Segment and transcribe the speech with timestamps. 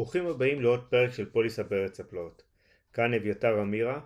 [0.00, 2.42] ברוכים הבאים לעוד פרק של פוליסה בארץ הפלאות.
[2.92, 4.00] כאן אביתר אמירה,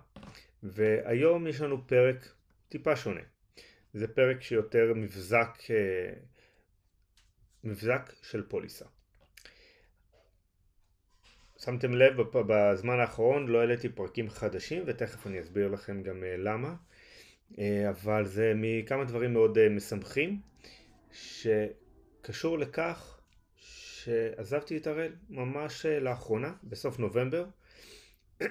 [0.62, 2.34] והיום יש לנו פרק
[2.68, 3.20] טיפה שונה.
[3.92, 6.12] זה פרק שיותר מבזק, אה,
[7.64, 8.84] מבזק של פוליסה.
[11.58, 16.74] שמתם לב בזמן האחרון לא העליתי פרקים חדשים ותכף אני אסביר לכם גם אה, למה
[17.58, 20.40] אה, אבל זה מכמה דברים מאוד משמחים
[21.12, 23.13] שקשור לכך
[24.04, 27.46] שעזבתי את הראל ממש אה, לאחרונה, בסוף נובמבר,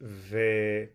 [0.00, 0.86] וזה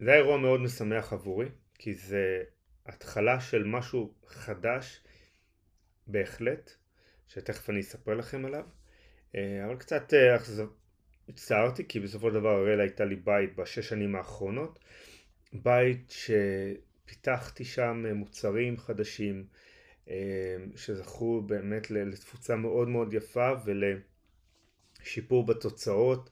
[0.00, 2.42] היה אירוע מאוד משמח עבורי, כי זה
[2.86, 5.04] התחלה של משהו חדש
[6.06, 6.70] בהחלט,
[7.28, 8.64] שתכף אני אספר לכם עליו,
[9.34, 10.36] אה, אבל קצת אה,
[11.28, 14.78] הצטערתי, כי בסופו של דבר הראל הייתה לי בית בשש שנים האחרונות,
[15.52, 16.14] בית
[17.04, 19.46] שפיתחתי שם מוצרים חדשים,
[20.76, 23.50] שזכו באמת לתפוצה מאוד מאוד יפה
[25.00, 26.30] ולשיפור בתוצאות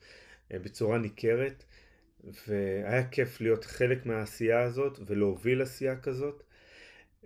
[0.52, 1.64] אה, בצורה ניכרת
[2.48, 6.42] והיה כיף להיות חלק מהעשייה הזאת ולהוביל עשייה כזאת.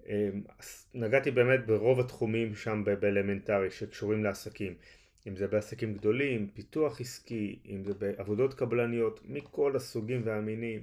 [0.06, 0.42] אמ,
[0.94, 4.74] נגעתי באמת ברוב התחומים שם באלמנטרי שקשורים לעסקים,
[5.28, 10.80] אם זה בעסקים גדולים, פיתוח עסקי, אם זה בעבודות קבלניות מכל הסוגים והמינים.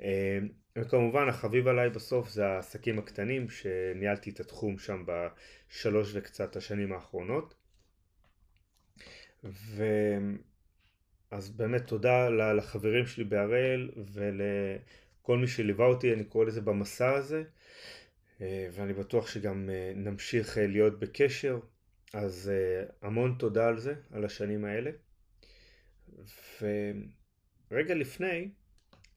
[0.00, 6.92] אמ, וכמובן החביב עליי בסוף זה העסקים הקטנים שניהלתי את התחום שם בשלוש וקצת השנים
[6.92, 7.54] האחרונות.
[9.44, 17.44] ואז באמת תודה לחברים שלי בהראל ולכל מי שליווה אותי אני קורא לזה במסע הזה.
[18.40, 21.58] ואני בטוח שגם נמשיך להיות בקשר.
[22.12, 22.52] אז
[23.02, 24.90] המון תודה על זה, על השנים האלה.
[27.70, 28.48] ורגע לפני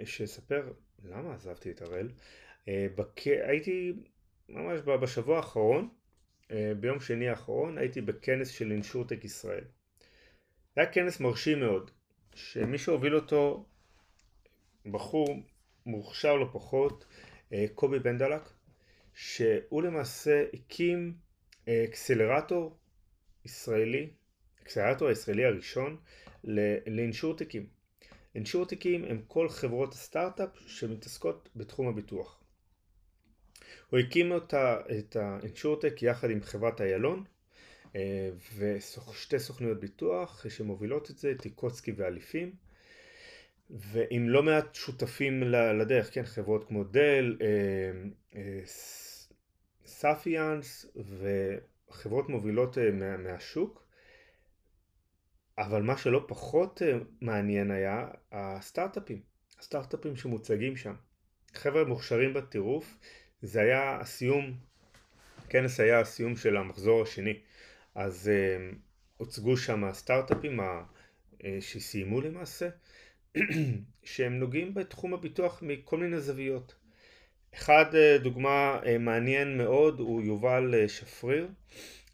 [0.06, 2.10] שאספר למה עזבתי את הראל?
[2.68, 3.20] אה, בק...
[3.28, 3.94] הייתי
[4.50, 5.90] ממש בשבוע האחרון,
[6.52, 9.64] אה, ביום שני האחרון, הייתי בכנס של אינשורטק ישראל.
[10.76, 11.92] זה היה כנס מרשים מאוד,
[12.36, 13.66] שמי שהוביל אותו,
[14.86, 15.44] בחור
[15.86, 17.06] מוכשר לא פחות,
[17.54, 18.42] אה, קובי בנדלק,
[19.14, 21.14] שהוא למעשה הקים
[21.70, 22.78] אקסלרטור
[23.45, 24.10] ישראלי,
[24.64, 25.98] אקסלרטור הישראלי הראשון
[26.88, 27.80] לאינשורטקים.
[28.36, 32.43] אינשורטיקים הם כל חברות הסטארט-אפ שמתעסקות בתחום הביטוח.
[33.89, 37.23] הוא הקים אותה, את האינשורטק יחד עם חברת איילון
[37.95, 42.55] אה, ושתי סוכנויות ביטוח שמובילות את זה, טיקוצקי ואליפים
[43.69, 47.48] ועם לא מעט שותפים לדרך, כן, חברות כמו דל, אה,
[48.36, 48.61] אה,
[49.86, 50.86] ספיאנס
[51.89, 52.77] וחברות מובילות
[53.19, 53.80] מהשוק
[55.58, 59.22] אבל מה שלא פחות אה, מעניין היה הסטארט-אפים,
[59.60, 60.94] הסטארט-אפים שמוצגים שם.
[61.54, 62.98] חבר'ה מוכשרים בטירוף,
[63.42, 64.54] זה היה הסיום,
[65.50, 67.40] כנס היה הסיום של המחזור השני,
[67.95, 68.76] אז uh,
[69.17, 70.64] הוצגו שם הסטארט-אפים uh,
[71.60, 72.70] שסיימו למעשה,
[74.04, 76.76] שהם נוגעים בתחום הביטוח מכל מיני זוויות.
[77.54, 81.48] אחד uh, דוגמה uh, מעניין מאוד הוא יובל uh, שפריר,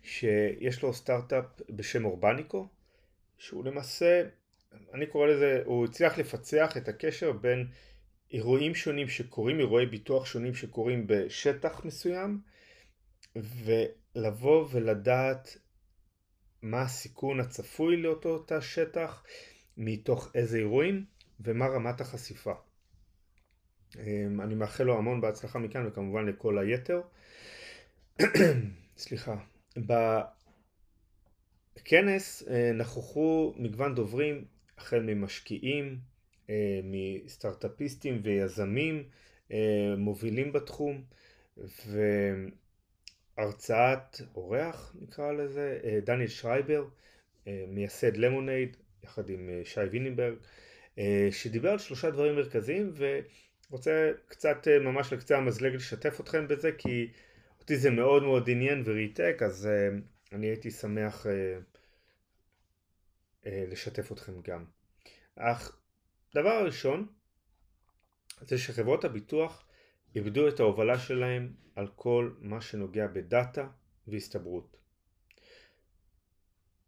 [0.03, 2.67] שיש לו סטארט-אפ בשם אורבניקו,
[3.37, 4.23] שהוא למעשה,
[4.93, 7.67] אני קורא לזה, הוא הצליח לפצח את הקשר בין
[8.31, 12.41] אירועים שונים שקורים, אירועי ביטוח שונים שקורים בשטח מסוים,
[13.35, 15.57] ולבוא ולדעת
[16.61, 19.23] מה הסיכון הצפוי לאותו תא שטח,
[19.77, 21.05] מתוך איזה אירועים,
[21.39, 22.53] ומה רמת החשיפה.
[23.95, 27.01] אמ, אני מאחל לו המון בהצלחה מכאן וכמובן לכל היתר.
[28.97, 29.35] סליחה.
[31.77, 34.45] בכנס אה, נכחו מגוון דוברים
[34.77, 35.97] החל ממשקיעים,
[36.49, 39.03] אה, מסטארטאפיסטים ויזמים
[39.51, 41.03] אה, מובילים בתחום
[43.37, 46.85] והרצאת אורח נקרא לזה, דניאל שרייבר
[47.67, 50.33] מייסד למונייד יחד עם שי וינינברג
[51.31, 52.93] שדיבר על שלושה דברים מרכזיים
[53.69, 57.07] ורוצה קצת ממש לקצה המזלג לשתף אתכם בזה כי
[57.59, 59.69] אותי זה מאוד מאוד עניין וריתק אז
[60.33, 61.59] אני הייתי שמח אה,
[63.67, 64.65] לשתף אתכם גם.
[65.35, 65.79] אך
[66.35, 67.07] דבר הראשון
[68.41, 69.67] זה שחברות הביטוח
[70.15, 73.67] איבדו את ההובלה שלהם על כל מה שנוגע בדאטה
[74.07, 74.77] והסתברות.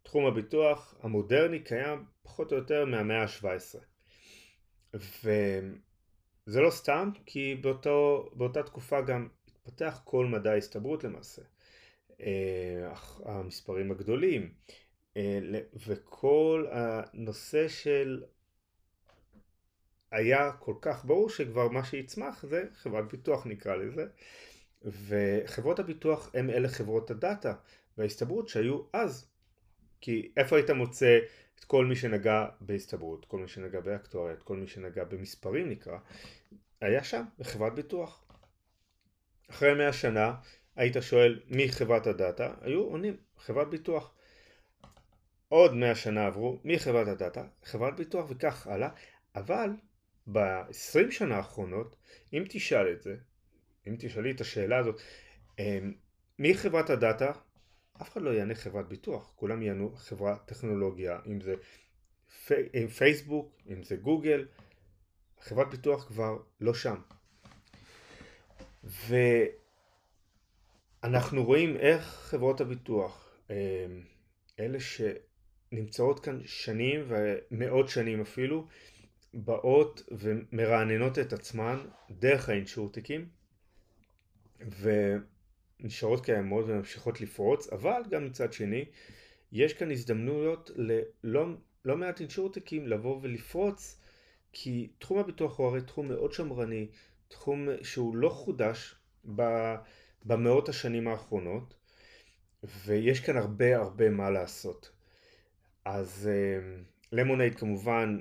[0.04, 3.80] תחום הביטוח המודרני קיים פחות או יותר מהמאה ה-17
[4.94, 11.42] וזה לא סתם כי באותו, באותה תקופה גם התפתח כל מדע ההסתברות למעשה.
[12.22, 12.94] אה,
[13.26, 14.54] המספרים הגדולים,
[15.18, 15.40] אה,
[15.88, 18.24] וכל הנושא של
[20.12, 24.06] היה כל כך ברור שכבר מה שיצמח זה חברת ביטוח נקרא לזה.
[24.86, 27.54] וחברות הביטוח הם אלה חברות הדאטה
[27.98, 29.30] וההסתברות שהיו אז.
[30.02, 31.20] כי איפה היית מוצא
[31.60, 35.98] את כל מי שנגע בהסתברות, כל מי שנגע באקטואריה, את כל מי שנגע במספרים נקרא,
[36.82, 38.24] היה שם, בחברת ביטוח.
[39.50, 40.36] אחרי מאה שנה
[40.80, 44.14] היית שואל מי חברת הדאטה, היו עונים חברת ביטוח.
[45.50, 47.44] עוד מאה שנה עברו, מי חברת הדאטה?
[47.64, 48.90] חברת ביטוח וכך הלאה,
[49.36, 49.70] אבל
[50.32, 51.96] ב-20 שנה האחרונות,
[52.34, 53.16] אם תשאל את זה,
[53.88, 55.02] אם תשאלי את השאלה הזאת,
[55.60, 55.94] אמ,
[56.40, 57.32] מי חברת הדאטה?
[58.02, 61.56] אף אחד לא יענה חברת ביטוח, כולם יענו חברת טכנולוגיה, אם זה
[62.46, 64.48] פי, פייסבוק, אם זה גוגל,
[65.40, 67.02] חברת ביטוח כבר לא שם.
[71.04, 73.56] ואנחנו רואים איך חברות הביטוח, אמ,
[74.60, 78.68] אלה שנמצאות כאן שנים ומאות שנים אפילו,
[79.34, 81.80] באות ומרעננות את עצמן
[82.12, 83.30] דרך האינשורטיקים
[85.80, 88.86] ונשארות קיימות וממשיכות לפרוץ, אבל גם מצד שני
[89.52, 91.46] יש כאן הזדמנויות ללא
[91.86, 94.00] לא מעט אינשורטיקים לבוא ולפרוץ
[94.54, 96.88] כי תחום הביטוח הוא הרי תחום מאוד שמרני,
[97.28, 98.96] תחום שהוא לא חודש
[100.26, 101.76] במאות השנים האחרונות
[102.86, 104.92] ויש כאן הרבה הרבה מה לעשות.
[105.86, 106.30] אז
[107.12, 108.18] למונייד אה, כמובן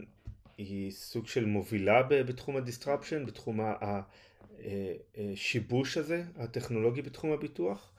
[0.59, 3.61] היא סוג של מובילה בתחום ה disruption, בתחום
[4.62, 7.93] השיבוש אה, אה, הזה, הטכנולוגי בתחום הביטוח,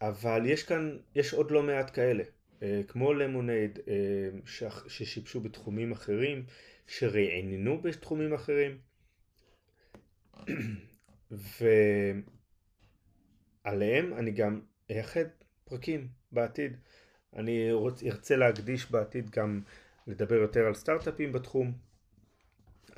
[0.00, 2.24] אבל יש כאן, יש עוד לא מעט כאלה,
[2.62, 3.78] אה, כמו למונייד
[4.86, 6.44] ששיבשו בתחומים אחרים,
[6.86, 8.78] שרעננו בתחומים אחרים,
[13.66, 14.60] ועליהם אני גם
[14.90, 15.24] אייחד
[15.64, 16.76] פרקים בעתיד.
[17.36, 17.70] אני
[18.06, 19.60] ארצה להקדיש בעתיד גם
[20.06, 21.72] לדבר יותר על סטארט-אפים בתחום,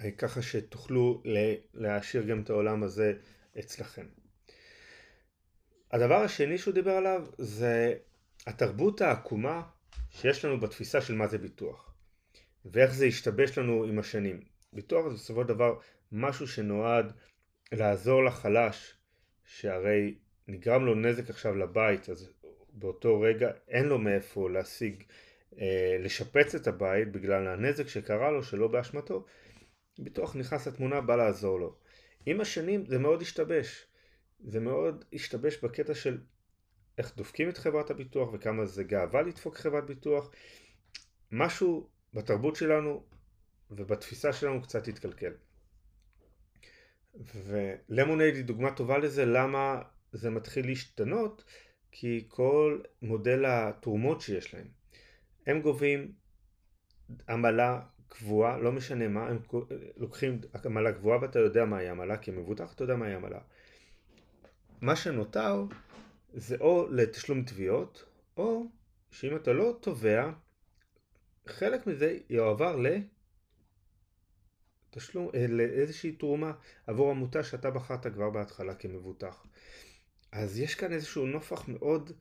[0.01, 1.23] אה, ככה שתוכלו
[1.75, 3.13] להעשיר גם את העולם הזה
[3.59, 4.07] אצלכם.
[5.93, 7.95] הדבר השני שהוא דיבר עליו זה
[8.47, 9.63] התרבות העקומה
[10.11, 11.95] שיש לנו בתפיסה של מה זה ביטוח
[12.65, 14.41] ואיך זה השתבש לנו עם השנים.
[14.73, 15.79] ביטוח זה בסופו של דבר
[16.13, 17.13] משהו שנועד
[17.73, 18.95] לעזור לחלש
[19.45, 20.15] שהרי
[20.49, 22.31] נגרם לו נזק עכשיו לבית אז
[22.73, 25.05] באותו רגע אין לו מאיפה להשיג
[25.59, 29.25] אה, לשפץ את הבית בגלל הנזק שקרה לו שלא באשמתו,
[29.99, 31.77] ביטוח נכנס לתמונה בא לעזור לו.
[32.27, 33.87] עם השנים זה מאוד השתבש.
[34.41, 36.21] זה מאוד השתבש בקטע של
[36.99, 40.31] איך דופקים את חברת הביטוח וכמה זה גאווה לדפוק חברת ביטוח.
[41.33, 43.03] משהו בתרבות שלנו
[43.71, 45.33] ובתפיסה שלנו קצת התקלקל.
[47.35, 49.83] ולמונייד היא דוגמה טובה לזה למה
[50.13, 51.45] זה מתחיל להשתנות
[51.93, 54.69] כי כל מודל התרומות שיש להם
[55.47, 56.13] הם גובים
[57.29, 59.39] עמלה קבועה, לא משנה מה, הם
[59.97, 63.39] לוקחים עמלה גבוהה ואתה יודע מהי עמלה, כי מבוטח אתה יודע מהי עמלה.
[64.81, 65.65] מה שנותר
[66.35, 68.05] זה או לתשלום תביעות,
[68.37, 68.67] או
[69.11, 70.31] שאם אתה לא תובע,
[71.47, 72.77] חלק מזה יועבר
[74.91, 76.53] לתשלום, אה, לאיזושהי תרומה
[76.87, 79.47] עבור עמותה שאתה בחרת כבר בהתחלה כמבוטח.
[80.33, 82.13] אז יש כאן איזשהו נופח מאוד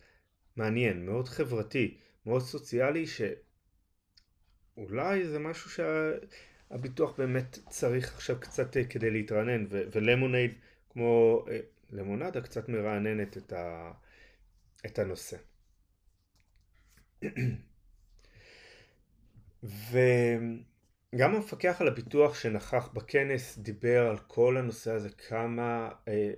[0.56, 1.98] מעניין, מאוד חברתי.
[2.26, 3.06] מאוד סוציאלי
[4.76, 10.54] שאולי זה משהו שהביטוח באמת צריך עכשיו קצת אה, כדי להתרענן ולמונייד
[10.90, 11.60] כמו אה,
[11.90, 13.92] למונדה קצת מרעננת את, ה,
[14.86, 15.38] את הנושא.
[19.64, 26.32] וגם המפקח על הביטוח שנכח בכנס דיבר על כל הנושא הזה כמה אה,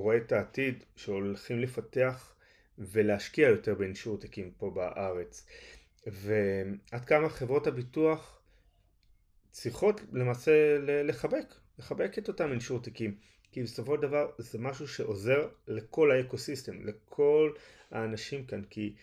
[0.00, 2.34] רואה את העתיד שהולכים לפתח
[2.78, 5.46] ולהשקיע יותר באינשורטקים פה בארץ.
[6.06, 8.40] ועד כמה חברות הביטוח
[9.50, 13.14] צריכות למעשה לחבק, לחבק את אותם אינשורטקים.
[13.52, 17.52] כי בסופו של דבר זה משהו שעוזר לכל האקוסיסטם, לכל
[17.90, 18.94] האנשים כאן, כי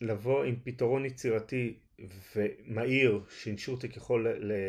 [0.00, 1.74] לבוא עם פתרון יצירתי
[2.36, 4.26] ומהיר שאינשורטק יכול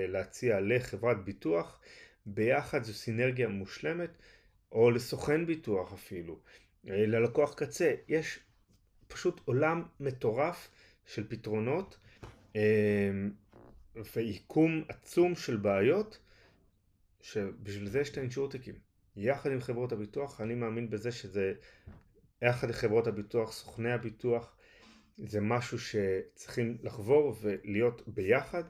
[0.08, 1.80] להציע לחברת ביטוח,
[2.26, 4.10] ביחד זו סינרגיה מושלמת,
[4.74, 6.40] או לסוכן ביטוח אפילו.
[6.90, 7.94] אה, ללקוח קצה.
[8.08, 8.40] יש
[9.08, 10.70] פשוט עולם מטורף
[11.06, 11.98] של פתרונות
[12.56, 13.12] אה,
[14.16, 16.20] ויקום עצום של בעיות
[17.22, 18.76] שבשביל זה יש את האינשורטיקים.
[19.16, 21.54] יחד עם חברות הביטוח, אני מאמין בזה שזה
[22.42, 24.56] יחד עם חברות הביטוח, סוכני הביטוח,
[25.18, 28.64] זה משהו שצריכים לחבור ולהיות ביחד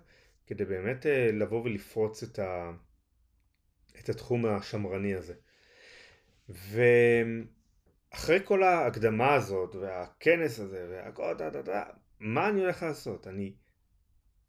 [0.48, 2.72] כדי באמת אה, לבוא ולפרוץ את, ה...
[4.00, 5.34] את התחום השמרני הזה.
[6.50, 6.82] ו...
[8.14, 11.84] אחרי כל ההקדמה הזאת והכנס הזה והכל דה דה דה,
[12.20, 13.28] מה אני הולך לעשות?
[13.28, 13.54] אני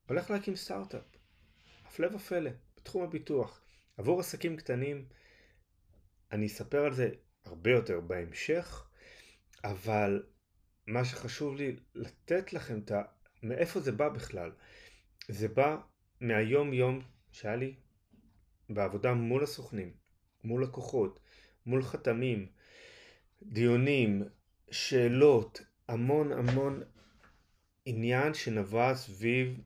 [0.09, 1.03] הולך להקים סטארט-אפ,
[1.85, 3.65] הפלא ופלא, בתחום הביטוח,
[3.97, 5.09] עבור עסקים קטנים.
[6.33, 7.11] אני אספר על זה
[7.45, 8.89] הרבה יותר בהמשך,
[9.65, 10.23] אבל
[10.87, 12.93] מה שחשוב לי לתת לכם את
[13.43, 14.53] מאיפה זה בא בכלל?
[15.29, 15.77] זה בא
[16.21, 17.01] מהיום יום
[17.33, 17.75] שהיה לי
[18.71, 19.95] בעבודה מול הסוכנים,
[20.45, 21.21] מול לקוחות,
[21.67, 22.47] מול חתמים,
[23.43, 24.23] דיונים,
[24.71, 26.83] שאלות, המון המון
[27.85, 29.61] עניין שנבע סביב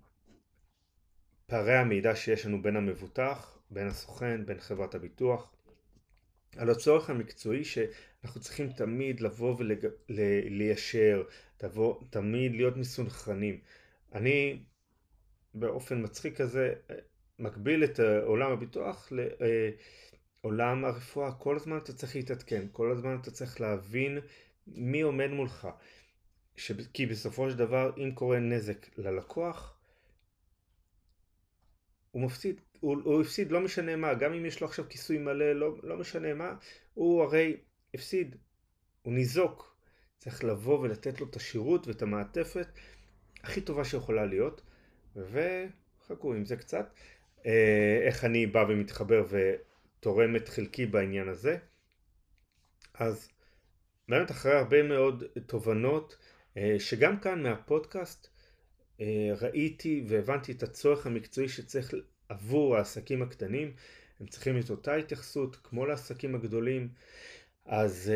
[1.47, 5.52] פערי המידע שיש לנו בין המבוטח, בין הסוכן, בין חברת הביטוח,
[6.57, 11.23] על הצורך המקצועי שאנחנו צריכים תמיד לבוא וליישר,
[11.62, 11.93] ולג...
[12.11, 13.61] תמיד להיות מסונכרנים.
[14.14, 14.62] אני
[15.55, 16.75] באופן מצחיק כזה
[17.38, 19.12] מקביל את עולם הביטוח
[20.52, 24.19] לעולם הרפואה, כל הזמן אתה צריך להתעדכן, כל הזמן אתה צריך להבין
[24.67, 25.69] מי עומד מולך.
[26.57, 26.73] ש...
[26.93, 29.78] כי בסופו של דבר אם קורה נזק ללקוח
[32.11, 35.52] הוא מפסיד, הוא, הוא הפסיד לא משנה מה, גם אם יש לו עכשיו כיסוי מלא,
[35.52, 36.55] לא, לא משנה מה,
[36.95, 37.57] הוא הרי
[37.95, 38.37] הפסיד,
[39.02, 39.76] הוא ניזוק,
[40.19, 42.67] צריך לבוא ולתת לו את השירות ואת המעטפת
[43.43, 44.62] הכי טובה שיכולה להיות,
[45.17, 46.93] וחכו עם זה קצת,
[47.47, 49.25] אה, איך אני בא ומתחבר
[49.99, 51.57] ותורם את חלקי בעניין הזה.
[52.95, 53.28] אז
[54.09, 56.17] באמת אחרי הרבה מאוד תובנות,
[56.57, 58.28] אה, שגם כאן מהפודקאסט
[59.00, 61.95] אה, ראיתי והבנתי את הצורך המקצועי שצריך
[62.28, 63.73] עבור העסקים הקטנים,
[64.21, 66.88] הם צריכים את אותה התייחסות כמו לעסקים הגדולים,
[67.64, 68.12] אז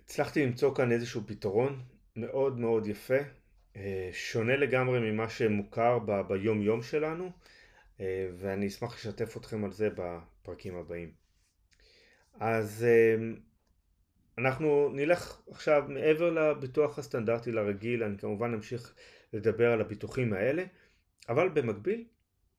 [0.00, 1.82] הצלחתי למצוא כאן איזשהו פתרון
[2.16, 3.18] מאוד מאוד יפה,
[4.12, 7.30] שונה לגמרי ממה שמוכר ביום יום שלנו,
[8.36, 11.12] ואני אשמח לשתף אתכם על זה בפרקים הבאים.
[12.40, 12.86] אז
[14.38, 18.94] אנחנו נלך עכשיו מעבר לביטוח הסטנדרטי לרגיל, אני כמובן אמשיך
[19.32, 20.64] לדבר על הביטוחים האלה,
[21.28, 22.04] אבל במקביל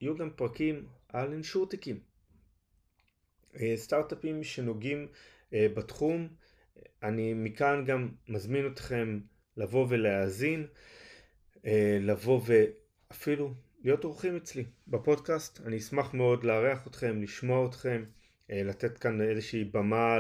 [0.01, 1.99] יהיו גם פרקים על אינשורטיקים.
[3.75, 5.07] סטארט-אפים שנוגעים
[5.51, 6.27] בתחום,
[7.03, 9.19] אני מכאן גם מזמין אתכם
[9.57, 10.67] לבוא ולהאזין,
[11.99, 18.03] לבוא ואפילו להיות אורחים אצלי בפודקאסט, אני אשמח מאוד לארח אתכם, לשמוע אתכם,
[18.49, 20.19] לתת כאן איזושהי במה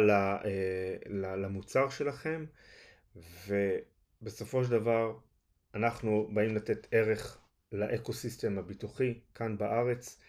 [1.37, 2.45] למוצר שלכם.
[3.47, 5.17] ובסופו של דבר
[5.75, 7.37] אנחנו באים לתת ערך
[7.71, 10.19] לאקוסיסטם הביטוחי כאן בארץ,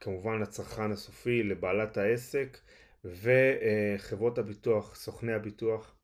[0.00, 2.58] כמובן לצרכן הסופי, לבעלת העסק
[3.04, 5.94] וחברות הביטוח, סוכני הביטוח,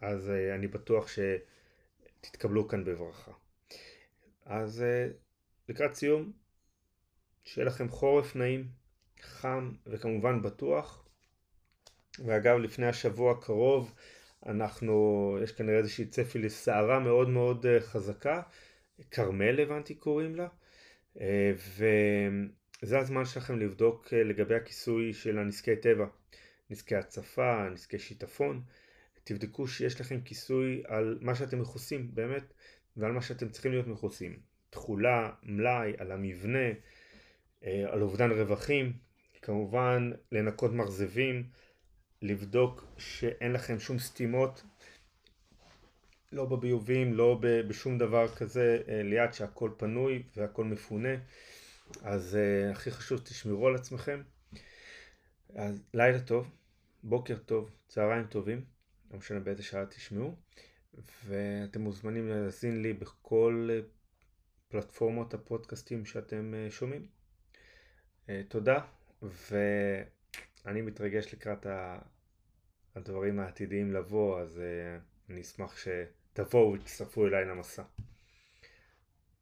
[0.00, 3.32] אז אני בטוח שתתקבלו כאן בברכה.
[4.48, 4.84] אז
[5.68, 6.32] לקראת סיום,
[7.44, 8.68] שיהיה לכם חורף נעים,
[9.20, 11.08] חם וכמובן בטוח.
[12.24, 13.94] ואגב, לפני השבוע הקרוב,
[14.46, 18.42] אנחנו, יש כנראה איזושהי צפי לסערה מאוד מאוד חזקה,
[19.10, 20.48] כרמל הבנתי קוראים לה,
[21.56, 26.06] וזה הזמן שלכם לבדוק לגבי הכיסוי של הנזקי טבע,
[26.70, 28.62] נזקי הצפה, נזקי שיטפון,
[29.24, 32.52] תבדקו שיש לכם כיסוי על מה שאתם מכוסים באמת
[32.98, 34.40] ועל מה שאתם צריכים להיות מכוסים,
[34.70, 36.68] תכולה, מלאי, על המבנה,
[37.62, 38.92] על אובדן רווחים,
[39.42, 41.50] כמובן לנקות מרזבים,
[42.22, 44.62] לבדוק שאין לכם שום סתימות,
[46.32, 51.14] לא בביובים, לא בשום דבר כזה ליד שהכל פנוי והכל מפונה,
[52.02, 52.38] אז
[52.70, 54.22] הכי חשוב תשמרו על עצמכם.
[55.54, 56.50] אז לילה טוב,
[57.02, 58.64] בוקר טוב, צהריים טובים,
[59.10, 60.36] לא משנה באיזה שעה תשמעו,
[61.24, 63.68] ואתם מוזמנים להאזין לי בכל
[64.68, 67.06] פלטפורמות הפודקאסטים שאתם שומעים.
[68.48, 68.80] תודה.
[69.22, 71.66] ואני מתרגש לקראת
[72.94, 74.60] הדברים העתידיים לבוא, אז
[75.30, 77.82] אני אשמח שתבואו ותצטרפו אליי למסע.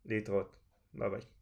[0.04, 0.56] להתראות,
[0.94, 1.35] ביי ביי.